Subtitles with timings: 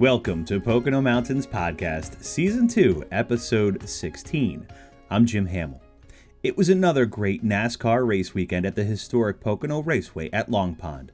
[0.00, 4.66] Welcome to Pocono Mountains Podcast, Season 2, Episode 16.
[5.10, 5.82] I'm Jim Hamill.
[6.42, 11.12] It was another great NASCAR race weekend at the historic Pocono Raceway at Long Pond.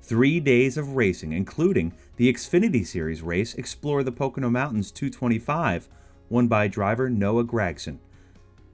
[0.00, 5.88] Three days of racing, including the Xfinity Series race Explore the Pocono Mountains 225,
[6.28, 7.98] won by driver Noah Gragson.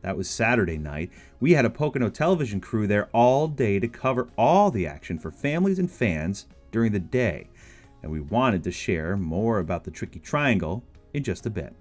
[0.02, 1.08] That was Saturday night.
[1.40, 5.30] We had a Pocono television crew there all day to cover all the action for
[5.30, 7.48] families and fans during the day
[8.02, 10.82] and we wanted to share more about the Tricky Triangle
[11.14, 11.74] in just a bit.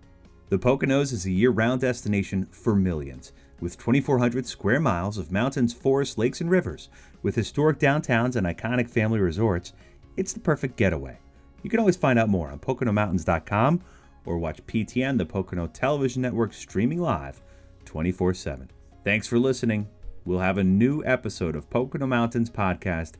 [0.49, 5.73] The Poconos is a year round destination for millions, with 2,400 square miles of mountains,
[5.73, 6.89] forests, lakes, and rivers.
[7.23, 9.73] With historic downtowns and iconic family resorts,
[10.17, 11.17] it's the perfect getaway.
[11.63, 13.81] You can always find out more on PoconoMountains.com
[14.25, 17.41] or watch PTN, the Pocono Television Network, streaming live
[17.85, 18.69] 24 7.
[19.03, 19.87] Thanks for listening.
[20.25, 23.13] We'll have a new episode of Pocono Mountains podcast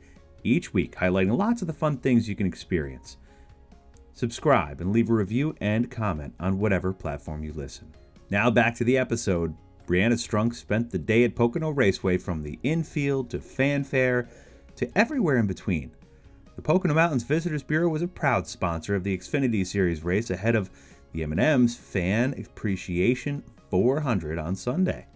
[0.46, 3.18] each week, highlighting lots of the fun things you can experience.
[4.14, 7.94] Subscribe and leave a review and comment on whatever platform you listen.
[8.30, 9.56] Now back to the episode.
[9.88, 14.30] Brianna Strunk spent the day at Pocono Raceway from the infield to fanfare
[14.78, 15.92] to everywhere in between.
[16.56, 20.56] The Pocono Mountains Visitors Bureau was a proud sponsor of the Xfinity Series race ahead
[20.56, 20.70] of
[21.12, 25.08] the M&M's Fan Appreciation 400 on Sunday.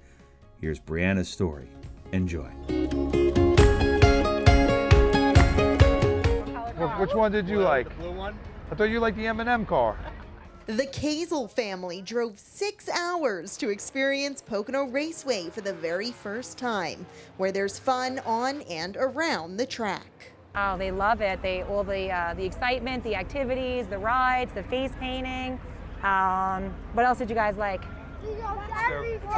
[0.59, 1.69] Here's Brianna's story.
[2.11, 2.49] Enjoy.
[6.87, 7.89] Which one did you like?
[7.89, 8.37] The blue one.
[8.71, 9.97] I thought you liked the M&M car.
[10.67, 17.05] The Kazel family drove six hours to experience Pocono Raceway for the very first time,
[17.37, 20.31] where there's fun on and around the track.
[20.55, 21.41] Oh, they love it.
[21.41, 25.59] They all the uh, the excitement, the activities, the rides, the face painting.
[26.03, 27.83] Um, what else did you guys like?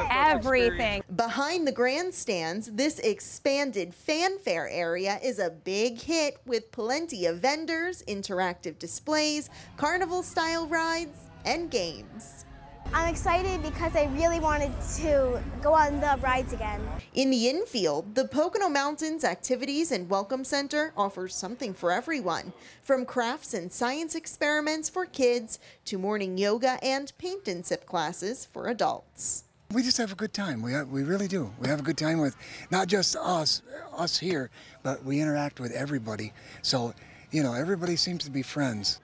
[0.09, 1.03] Everything.
[1.15, 8.03] Behind the grandstands, this expanded fanfare area is a big hit with plenty of vendors,
[8.07, 12.45] interactive displays, carnival style rides, and games.
[12.93, 16.81] I'm excited because I really wanted to go on the rides again.
[17.13, 23.05] In the infield, the Pocono Mountains Activities and Welcome Center offers something for everyone, from
[23.05, 28.67] crafts and science experiments for kids to morning yoga and paint and sip classes for
[28.67, 29.45] adults.
[29.71, 30.61] We just have a good time.
[30.61, 31.53] We, we really do.
[31.59, 32.35] We have a good time with
[32.71, 33.61] not just us,
[33.95, 34.49] us here,
[34.83, 36.33] but we interact with everybody.
[36.61, 36.93] So,
[37.31, 38.99] you know, everybody seems to be friends.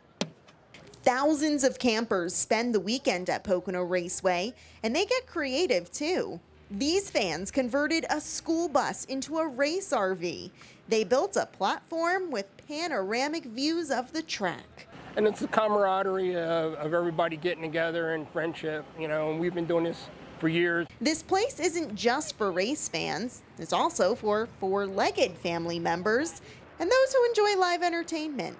[1.07, 4.53] Thousands of campers spend the weekend at Pocono Raceway,
[4.83, 6.37] and they get creative too.
[6.69, 10.51] These fans converted a school bus into a race RV.
[10.89, 14.89] They built a platform with panoramic views of the track.
[15.15, 19.55] And it's the camaraderie of, of everybody getting together and friendship, you know, and we've
[19.55, 20.07] been doing this
[20.39, 20.87] for years.
[20.99, 26.41] This place isn't just for race fans, it's also for four legged family members
[26.79, 28.57] and those who enjoy live entertainment.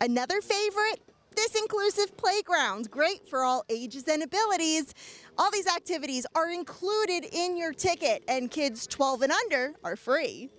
[0.00, 1.00] Another favorite
[1.36, 4.94] this inclusive playground, great for all ages and abilities.
[5.38, 10.50] All these activities are included in your ticket, and kids 12 and under are free.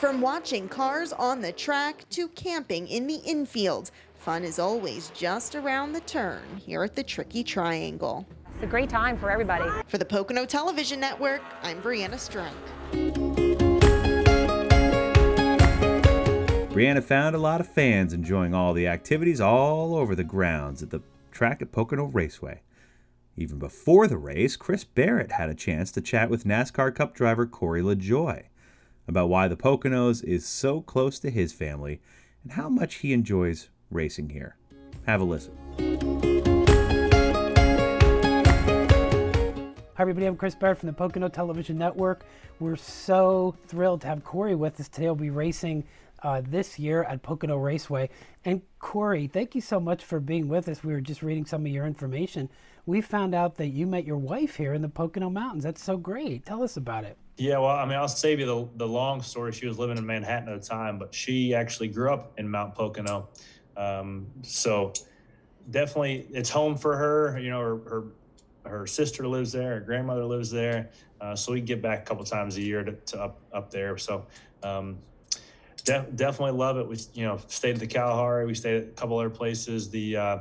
[0.00, 5.54] From watching cars on the track to camping in the infield, fun is always just
[5.54, 8.26] around the turn here at the Tricky Triangle.
[8.54, 9.64] It's a great time for everybody.
[9.86, 12.54] For the Pocono Television Network, I'm Brianna Strunk.
[16.76, 20.90] Brianna found a lot of fans enjoying all the activities all over the grounds at
[20.90, 21.00] the
[21.32, 22.60] track at Pocono Raceway.
[23.34, 27.46] Even before the race, Chris Barrett had a chance to chat with NASCAR Cup driver
[27.46, 28.48] Corey LaJoie
[29.08, 32.02] about why the Poconos is so close to his family
[32.42, 34.58] and how much he enjoys racing here.
[35.06, 35.56] Have a listen.
[39.96, 40.26] Hi, everybody.
[40.26, 42.26] I'm Chris Barrett from the Pocono Television Network.
[42.60, 45.06] We're so thrilled to have Corey with us today.
[45.06, 45.84] We'll be racing
[46.22, 48.08] uh, this year at Pocono Raceway.
[48.44, 50.82] And Corey, thank you so much for being with us.
[50.82, 52.48] We were just reading some of your information.
[52.86, 55.64] We found out that you met your wife here in the Pocono Mountains.
[55.64, 56.46] That's so great.
[56.46, 57.18] Tell us about it.
[57.36, 59.52] Yeah, well, I mean, I'll save you the, the long story.
[59.52, 62.74] She was living in Manhattan at the time, but she actually grew up in Mount
[62.74, 63.28] Pocono.
[63.76, 64.92] Um, so
[65.70, 67.38] definitely it's home for her.
[67.38, 68.04] You know, her, her,
[68.64, 70.90] her sister lives there, her grandmother lives there.
[71.20, 73.98] Uh, so we get back a couple times a year to, to up, up there.
[73.98, 74.26] So
[74.62, 74.98] um,
[75.86, 76.86] de- definitely love it.
[76.86, 78.46] We you know stayed at the Kalahari.
[78.46, 79.88] We stayed at a couple other places.
[79.88, 80.38] The uh,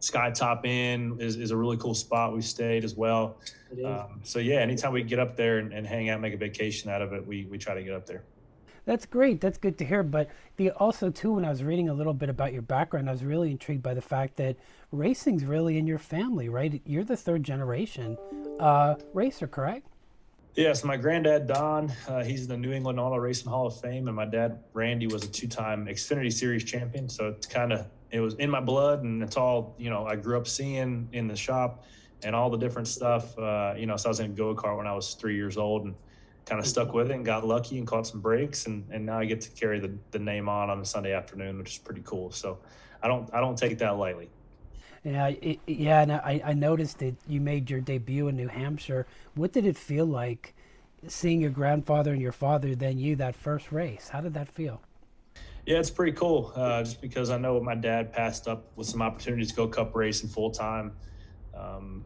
[0.00, 2.32] Skytop Inn is, is a really cool spot.
[2.32, 3.36] We stayed as well.
[3.84, 6.90] Um, so yeah, anytime we get up there and, and hang out, make a vacation
[6.90, 8.22] out of it, we we try to get up there.
[8.86, 9.40] That's great.
[9.40, 10.02] That's good to hear.
[10.02, 13.12] But the also too, when I was reading a little bit about your background, I
[13.12, 14.56] was really intrigued by the fact that
[14.90, 16.80] racing's really in your family, right?
[16.86, 18.16] You're the third generation
[18.58, 19.86] uh, racer, correct?
[20.56, 23.80] Yeah, so my granddad Don, uh, he's in the New England Auto Racing Hall of
[23.80, 27.08] Fame, and my dad Randy was a two-time Xfinity Series champion.
[27.08, 30.06] So it's kind of it was in my blood, and it's all you know.
[30.06, 31.84] I grew up seeing in the shop,
[32.24, 33.38] and all the different stuff.
[33.38, 35.56] Uh, you know, so I was in a go kart when I was three years
[35.56, 35.94] old, and
[36.46, 39.20] kind of stuck with it, and got lucky and caught some breaks, and and now
[39.20, 42.02] I get to carry the the name on on a Sunday afternoon, which is pretty
[42.04, 42.32] cool.
[42.32, 42.58] So
[43.00, 44.28] I don't I don't take that lightly.
[45.04, 49.06] Yeah, it, yeah, and I, I noticed that you made your debut in New Hampshire.
[49.34, 50.54] What did it feel like
[51.08, 54.08] seeing your grandfather and your father, then you, that first race?
[54.08, 54.82] How did that feel?
[55.64, 56.52] Yeah, it's pretty cool.
[56.54, 59.94] Uh, just because I know my dad passed up with some opportunities to go cup
[59.94, 60.92] racing full time,
[61.54, 62.04] um,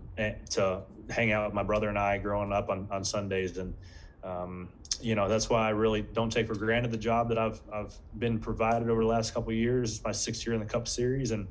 [0.50, 3.74] to hang out with my brother and I growing up on, on Sundays, and
[4.22, 4.68] um,
[5.00, 7.94] you know that's why I really don't take for granted the job that I've I've
[8.18, 9.96] been provided over the last couple years.
[9.96, 11.46] It's my sixth year in the Cup Series, and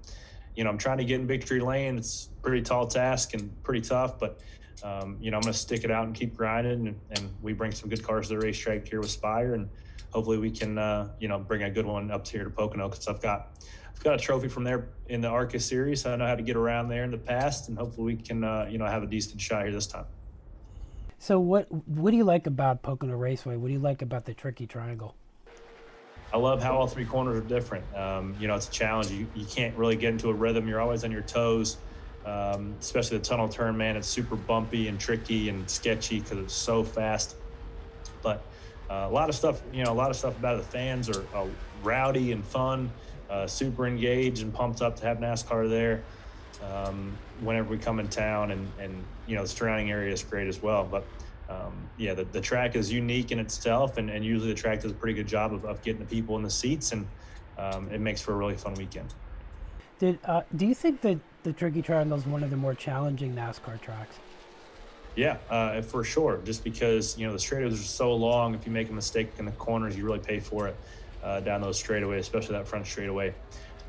[0.56, 1.98] you know, I'm trying to get in victory lane.
[1.98, 4.40] It's a pretty tall task and pretty tough, but
[4.84, 6.88] um, you know, I'm going to stick it out and keep grinding.
[6.88, 9.70] And, and, we bring some good cars to the racetrack here with Spire, and
[10.12, 13.08] hopefully we can, uh, you know, bring a good one up here to Pocono because
[13.08, 13.64] I've got,
[13.96, 16.02] I've got a trophy from there in the ARCA series.
[16.02, 18.44] So I know how to get around there in the past, and hopefully we can,
[18.44, 20.06] uh, you know, have a decent shot here this time.
[21.18, 23.56] So what what do you like about Pocono Raceway?
[23.56, 25.16] What do you like about the tricky triangle?
[26.34, 27.86] I love how all three corners are different.
[27.96, 29.12] Um, you know, it's a challenge.
[29.12, 30.68] You, you can't really get into a rhythm.
[30.68, 31.78] You're always on your toes,
[32.26, 33.96] um, especially the tunnel turn, man.
[33.96, 37.36] It's super bumpy and tricky and sketchy because it's so fast.
[38.24, 38.44] But
[38.90, 40.64] uh, a lot of stuff, you know, a lot of stuff about it.
[40.64, 41.46] The fans are uh,
[41.84, 42.92] rowdy and fun,
[43.30, 46.02] uh, super engaged and pumped up to have NASCAR there
[46.64, 48.50] um, whenever we come in town.
[48.50, 50.84] And, and, you know, the surrounding area is great as well.
[50.84, 51.06] But
[51.50, 54.92] um, yeah, the, the track is unique in itself, and, and usually the track does
[54.92, 57.08] a pretty good job of, of getting the people in the seats, and
[57.58, 59.14] um, it makes for a really fun weekend.
[60.00, 63.36] Did uh, do you think that the Tricky Triangle is one of the more challenging
[63.36, 64.18] NASCAR tracks?
[65.16, 66.40] Yeah, uh, for sure.
[66.44, 69.46] Just because you know the straightaways are so long, if you make a mistake in
[69.46, 70.76] the corners, you really pay for it
[71.24, 73.34] uh, down those straightaways, especially that front straightaway.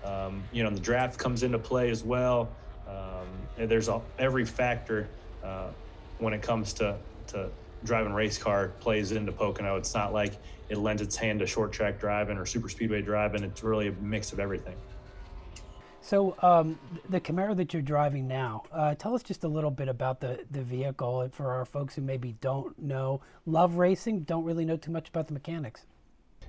[0.04, 2.50] Um, you know, the draft comes into play as well.
[2.86, 5.08] Um, there's a, every factor
[5.42, 5.68] uh,
[6.18, 6.96] when it comes to
[7.29, 7.50] to
[7.85, 9.76] driving race car plays into Pocono.
[9.76, 10.35] It's not like
[10.69, 13.43] it lends its hand to short track driving or super speedway driving.
[13.43, 14.76] It's really a mix of everything.
[16.00, 16.79] So um,
[17.09, 20.44] the Camaro that you're driving now, uh, tell us just a little bit about the,
[20.50, 24.91] the vehicle for our folks who maybe don't know, love racing, don't really know too
[24.91, 25.87] much about the mechanics.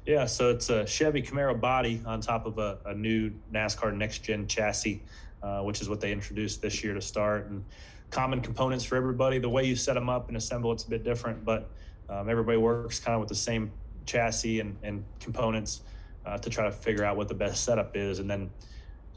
[0.06, 4.20] Yeah, so it's a Chevy Camaro body on top of a, a new NASCAR next
[4.20, 5.02] gen chassis,
[5.42, 7.48] uh, which is what they introduced this year to start.
[7.48, 7.64] And
[8.10, 9.40] common components for everybody.
[9.40, 11.70] The way you set them up and assemble it's a bit different, but
[12.10, 13.72] um, everybody works kind of with the same
[14.06, 15.82] chassis and, and components
[16.26, 18.20] uh, to try to figure out what the best setup is.
[18.20, 18.50] And then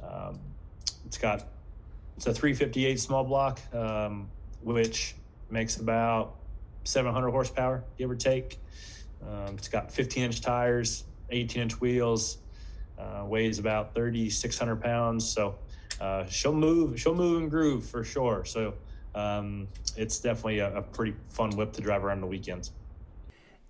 [0.03, 0.39] um,
[1.07, 1.47] it's got
[2.17, 4.29] it's a 358 small block, um,
[4.63, 5.15] which
[5.51, 6.35] makes about
[6.85, 8.59] 700 horsepower, give or take.
[9.23, 12.39] Um, it's got 15 inch tires, 18 inch wheels,
[12.99, 15.29] uh, weighs about 3,600 pounds.
[15.29, 15.57] So
[16.01, 18.45] uh, she'll move, she'll move and groove for sure.
[18.45, 18.75] So
[19.15, 22.73] um, it's definitely a, a, pretty fun whip to drive around the weekends.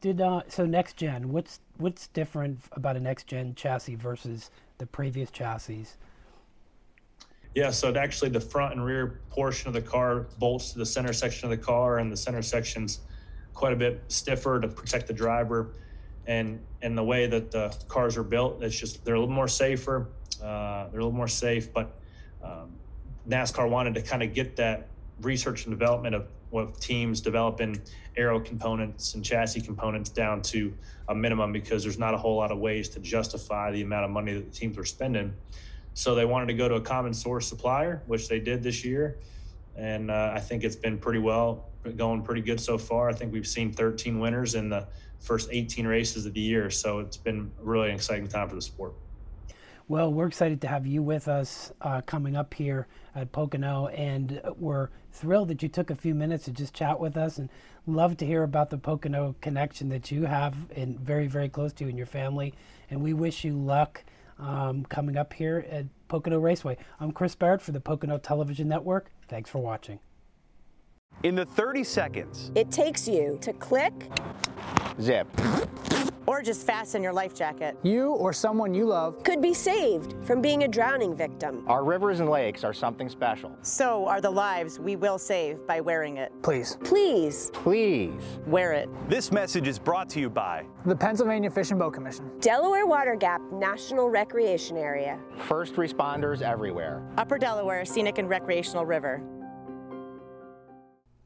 [0.01, 1.33] Did uh, so next gen?
[1.33, 5.87] What's what's different about a next gen chassis versus the previous chassis?
[7.55, 11.13] Yeah, so actually the front and rear portion of the car bolts to the center
[11.13, 13.01] section of the car, and the center section's
[13.55, 15.71] quite a bit stiffer to protect the driver.
[16.27, 19.49] And and the way that the cars are built, it's just they're a little more
[19.49, 20.09] safer.
[20.43, 21.98] Uh, they're a little more safe, but
[22.43, 22.73] um,
[23.29, 24.89] NASCAR wanted to kind of get that
[25.21, 27.81] research and development of what teams developing
[28.17, 30.73] aero components and chassis components down to
[31.09, 34.11] a minimum because there's not a whole lot of ways to justify the amount of
[34.11, 35.35] money that the teams are spending.
[35.95, 39.19] So they wanted to go to a common source supplier, which they did this year.
[39.77, 41.67] And uh, I think it's been pretty well,
[41.97, 43.09] going pretty good so far.
[43.09, 44.87] I think we've seen 13 winners in the
[45.21, 46.71] first 18 races of the year.
[46.71, 48.95] So it's been really an exciting time for the sport.
[49.91, 54.39] Well, we're excited to have you with us uh, coming up here at Pocono, and
[54.59, 57.49] we're thrilled that you took a few minutes to just chat with us, and
[57.87, 61.85] love to hear about the Pocono connection that you have, and very, very close to
[61.85, 62.53] you and your family.
[62.91, 64.05] And we wish you luck
[64.39, 66.77] um, coming up here at Pocono Raceway.
[67.01, 69.11] I'm Chris Barrett for the Pocono Television Network.
[69.27, 70.01] Thanks for watching.
[71.23, 73.95] In the 30 seconds it takes you to click,
[75.01, 75.27] zip
[76.29, 77.75] or just fasten your life jacket.
[77.83, 81.65] You or someone you love could be saved from being a drowning victim.
[81.67, 83.57] Our rivers and lakes are something special.
[83.63, 86.31] So are the lives we will save by wearing it.
[86.43, 86.77] Please.
[86.85, 87.51] Please.
[87.55, 88.23] Please.
[88.47, 88.91] Wear it.
[89.09, 93.17] This message is brought to you by the Pennsylvania Fish and Boat Commission, Delaware Water
[93.17, 99.23] Gap National Recreation Area, first responders everywhere, Upper Delaware Scenic and Recreational River.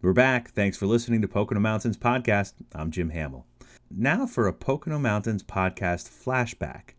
[0.00, 0.50] We're back.
[0.50, 2.54] Thanks for listening to Pocono Mountains Podcast.
[2.75, 3.47] I'm Jim Hamill.
[3.94, 6.94] Now for a Pocono Mountains Podcast flashback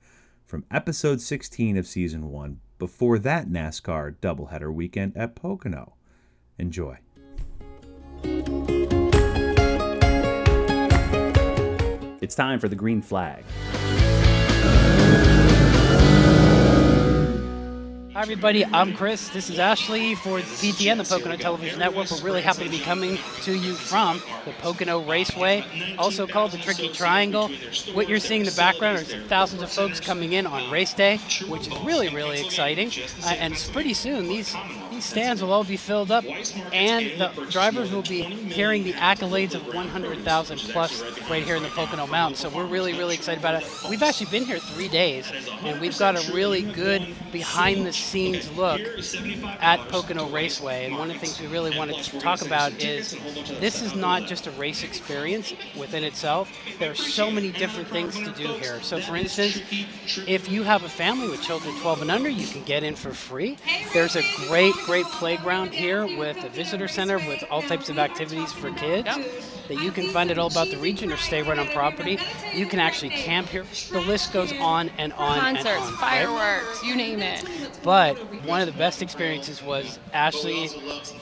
[0.46, 5.96] from episode 16 of season 1 before that NASCAR doubleheader weekend at Pocono.
[6.60, 7.00] Enjoy.
[12.22, 13.44] It's time for the green flag.
[18.14, 18.64] Hi, everybody.
[18.64, 19.30] I'm Chris.
[19.30, 22.12] This is Ashley for PTN, the Pocono Television Network.
[22.12, 26.60] We're really happy to be coming to you from the Pocono Raceway, also called the
[26.60, 27.50] Tricky Triangle.
[27.94, 31.18] What you're seeing in the background are thousands of folks coming in on race day,
[31.48, 32.92] which is really, really exciting.
[33.24, 36.26] Uh, and pretty soon, these these stands will all be filled up,
[36.72, 41.70] and the drivers will be hearing the accolades of 100,000 plus right here in the
[41.70, 42.40] Pocono Mountains.
[42.40, 43.70] So we're really, really excited about it.
[43.90, 45.32] We've actually been here three days,
[45.64, 48.80] and we've got a really good behind the scenes look
[49.60, 50.86] at Pocono Raceway.
[50.86, 53.18] And one of the things we really wanted to talk about is
[53.60, 56.52] this is not just a race experience within itself.
[56.80, 58.82] There are so many different things to do here.
[58.82, 59.62] So, for instance,
[60.28, 63.12] if you have a family with children 12 and under, you can get in for
[63.12, 63.58] free.
[63.94, 68.54] There's a great, great playground here with a visitor center with all types of activities
[68.54, 69.08] for kids
[69.68, 72.20] that you can find it all about the region or stay right on property.
[72.54, 73.66] You can actually camp here.
[73.92, 75.92] The list goes on and on Concerts, and on.
[75.92, 76.26] right?
[76.26, 77.46] fireworks, you name it.
[77.82, 80.68] But one of the best experiences was Ashley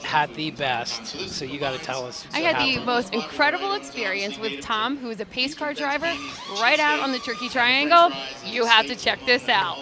[0.02, 1.06] had the best.
[1.30, 2.26] So you got to tell us.
[2.32, 6.12] I had the most incredible experience with Tom, who is a pace car driver,
[6.60, 8.10] right out on the Tricky Triangle.
[8.44, 9.78] You have to check this out.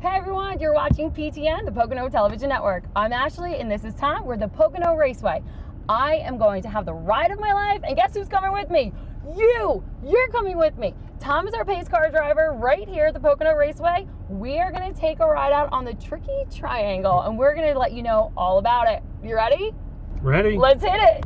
[0.00, 2.84] Hey everyone, you're watching PTN, the Pocono Television Network.
[2.94, 4.26] I'm Ashley, and this is Tom.
[4.26, 5.42] We're the Pocono Raceway.
[5.88, 8.70] I am going to have the ride of my life, and guess who's coming with
[8.70, 8.92] me?
[9.36, 9.82] You!
[10.06, 10.94] You're coming with me.
[11.18, 14.06] Tom is our pace car driver right here at the Pocono Raceway.
[14.28, 17.72] We are going to take a ride out on the Tricky Triangle, and we're going
[17.72, 19.02] to let you know all about it.
[19.20, 19.74] You ready?
[20.22, 20.56] Ready?
[20.56, 21.24] Let's hit it!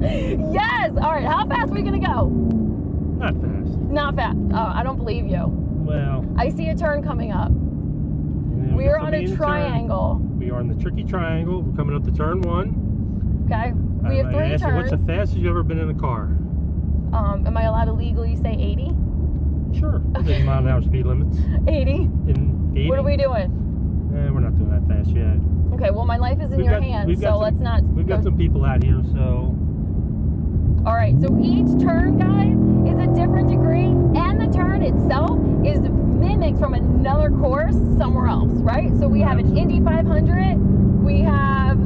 [0.54, 0.92] yes!
[0.96, 2.50] All right, how fast are we going to go?
[3.20, 3.78] Not fast.
[3.90, 4.38] Not fast.
[4.52, 5.44] Oh, I don't believe you.
[5.46, 7.50] Well, I see a turn coming up.
[7.50, 9.36] yeah, We are on a turn.
[9.36, 10.18] triangle.
[10.38, 11.62] We are in the tricky triangle.
[11.62, 13.46] We're coming up to turn one.
[13.46, 13.72] Okay.
[14.08, 16.22] We have three asked you, what's the fastest you've ever been in a car?
[17.12, 18.90] Um, am I allowed to legally say 80?
[19.78, 20.00] Sure.
[20.22, 21.36] There's mile an hour speed limits.
[21.68, 21.92] 80.
[21.92, 22.88] In 80?
[22.88, 23.50] What are we doing?
[24.16, 25.36] Eh, we're not doing that fast yet.
[25.74, 27.82] Okay, well, my life is in We've your got- hands, so some- let's not.
[27.84, 29.54] We've got some people out here, so
[30.86, 32.56] All right, so each turn, guys,
[32.90, 33.84] is a different degree,
[34.18, 38.90] and the turn itself is mimicked from another course somewhere else, right?
[38.98, 40.56] So we have an Indy 500.
[41.04, 41.76] We have.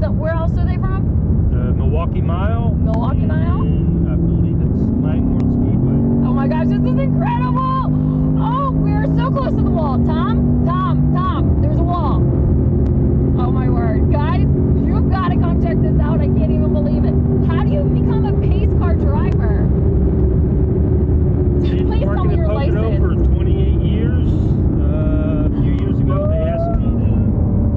[0.00, 1.48] So, where else are they from?
[1.50, 2.70] the Milwaukee Mile.
[2.74, 3.62] Milwaukee Mile.
[3.62, 6.28] and I believe it's Langhorne Speedway.
[6.28, 7.90] Oh my gosh, this is incredible!
[8.38, 9.98] Oh, we're so close to the wall.
[10.04, 12.16] Tom, Tom, there's a wall.
[13.40, 14.12] Oh my word.
[14.12, 16.20] Guys, you've got to come check this out.
[16.20, 17.14] I can't even believe it.
[17.48, 19.62] How do you become a pace car driver?
[21.62, 23.26] Been Please tell working me in your Pocono license.
[23.26, 24.28] for 28 years.
[24.28, 26.98] Uh, a few years ago, they asked me to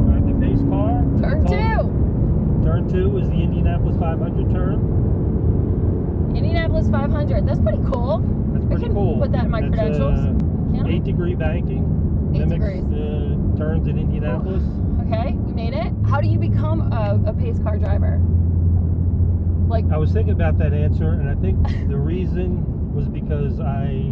[0.06, 1.04] drive the pace car.
[1.22, 2.64] Turn two.
[2.64, 4.78] Turn two is the Indianapolis 500 turn.
[6.36, 6.90] Indianapolis
[7.92, 8.54] 500.
[8.54, 8.70] That's pretty cool.
[8.70, 9.20] That's can cool.
[9.20, 10.20] put that in my That's, credentials.
[10.20, 12.34] Uh, eight degree banking.
[12.36, 12.84] Eight degrees.
[12.90, 14.64] the turns in Indianapolis.
[15.08, 15.94] Okay, we made it.
[16.10, 18.20] How do you become a, a pace car driver?
[19.70, 24.12] Like, I was thinking about that answer, and I think the reason was because I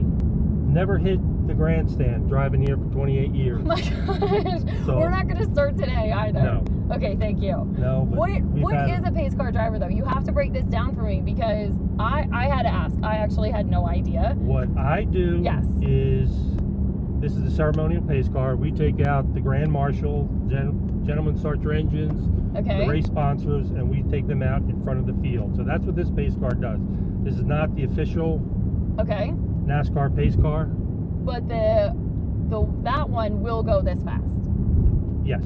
[0.71, 3.61] never hit the grandstand driving here for 28 years.
[3.61, 6.41] oh my gosh, So- we're not going to start today either.
[6.41, 6.63] No.
[6.95, 7.65] Okay, thank you.
[7.77, 8.29] No, but What
[8.61, 9.87] what is a pace car driver though?
[9.87, 12.95] You have to break this down for me because I I had to ask.
[13.01, 14.35] I actually had no idea.
[14.37, 15.65] What I do Yes.
[15.81, 16.29] is
[17.19, 18.55] this is the ceremonial pace car.
[18.55, 22.81] We take out the grand marshal, gen, gentlemen start your engines, Okay.
[22.85, 25.55] the race sponsors, and we take them out in front of the field.
[25.55, 26.79] So that's what this pace car does.
[27.23, 28.41] This is not the official
[28.99, 29.33] Okay,
[29.65, 30.69] NASCAR pace car.
[31.25, 31.95] But the
[32.49, 34.23] the that one will go this fast.
[35.25, 35.43] Yes.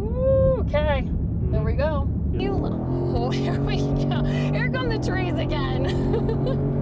[0.00, 1.06] Ooh, okay,
[1.50, 1.80] there we mm-hmm.
[1.80, 2.08] go.
[2.32, 2.40] Yeah.
[2.40, 2.52] You,
[3.16, 4.24] oh, here we go.
[4.24, 5.86] Here come the trees again.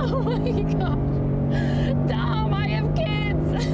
[0.00, 2.08] oh my god.
[2.08, 3.66] Dom, I have kids.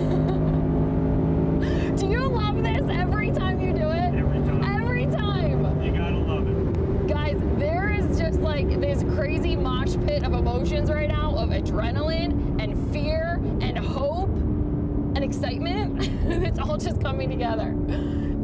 [2.00, 4.14] do you love this every time you do it?
[4.14, 4.64] Every time.
[4.64, 5.82] Every time.
[5.82, 7.06] You gotta love it.
[7.06, 12.60] Guys, there is just like this crazy mosh pit of emotions right now of adrenaline
[12.62, 16.08] and fear and hope and excitement.
[16.26, 17.75] it's all just coming together.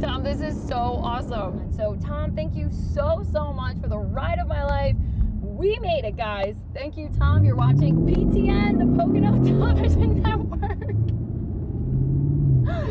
[0.00, 1.58] Tom, this is so awesome.
[1.58, 4.96] And so, Tom, thank you so, so much for the ride of my life.
[5.40, 6.56] We made it, guys.
[6.74, 7.44] Thank you, Tom.
[7.44, 10.80] You're watching PTN, the Pocono Television Network.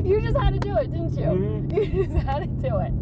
[0.05, 1.25] you just had to do it, didn't you?
[1.25, 1.63] Mm-hmm.
[1.93, 2.93] You just had to do it.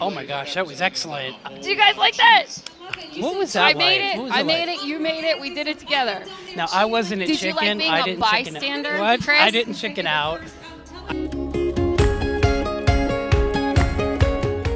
[0.00, 1.36] Oh my gosh, that was excellent.
[1.62, 2.46] Do you guys like that?
[3.18, 3.76] What was that I like?
[3.78, 4.16] made it.
[4.16, 4.78] What was I it made like?
[4.78, 4.86] it.
[4.86, 5.40] You made it.
[5.40, 6.24] We did it together.
[6.56, 7.56] Now I wasn't a Did you chicken.
[7.56, 9.20] like being I a didn't bystander, chicken out.
[9.20, 9.28] What?
[9.28, 10.40] I didn't chicken out.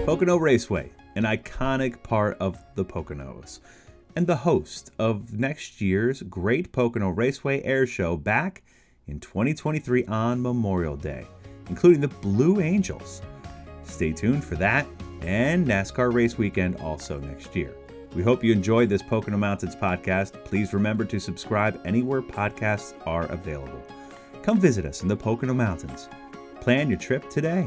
[0.06, 3.60] Pocono Raceway, an iconic part of the Poconos,
[4.16, 8.62] and the host of next year's Great Pocono Raceway Air Show back
[9.06, 11.26] in 2023 on Memorial Day,
[11.68, 13.22] including the Blue Angels.
[13.84, 14.86] Stay tuned for that
[15.22, 17.72] and NASCAR Race Weekend also next year.
[18.14, 20.44] We hope you enjoyed this Pocono Mountains podcast.
[20.44, 23.82] Please remember to subscribe anywhere podcasts are available.
[24.42, 26.08] Come visit us in the Pocono Mountains.
[26.60, 27.66] Plan your trip today.